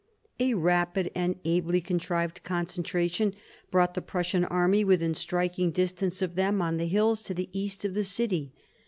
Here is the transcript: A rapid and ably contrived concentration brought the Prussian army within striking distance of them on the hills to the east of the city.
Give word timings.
A 0.39 0.55
rapid 0.55 1.11
and 1.13 1.35
ably 1.45 1.79
contrived 1.79 2.41
concentration 2.41 3.35
brought 3.69 3.93
the 3.93 4.01
Prussian 4.01 4.43
army 4.45 4.83
within 4.83 5.13
striking 5.13 5.69
distance 5.69 6.23
of 6.23 6.33
them 6.33 6.59
on 6.59 6.77
the 6.77 6.87
hills 6.87 7.21
to 7.21 7.35
the 7.35 7.49
east 7.53 7.85
of 7.85 7.93
the 7.93 8.03
city. 8.03 8.51